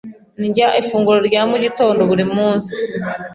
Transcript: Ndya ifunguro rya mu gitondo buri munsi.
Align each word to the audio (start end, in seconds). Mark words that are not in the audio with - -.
Ndya 0.45 0.67
ifunguro 0.81 1.19
rya 1.29 1.41
mu 1.49 1.57
gitondo 1.63 2.01
buri 2.09 2.25
munsi. 2.35 2.75